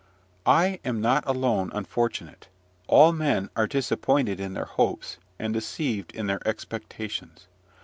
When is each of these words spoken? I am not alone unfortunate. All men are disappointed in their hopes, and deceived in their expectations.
I 0.47 0.79
am 0.83 0.99
not 0.99 1.27
alone 1.27 1.69
unfortunate. 1.75 2.47
All 2.87 3.11
men 3.13 3.51
are 3.55 3.67
disappointed 3.67 4.39
in 4.39 4.53
their 4.55 4.65
hopes, 4.65 5.19
and 5.37 5.53
deceived 5.53 6.11
in 6.15 6.25
their 6.25 6.41
expectations. 6.47 7.45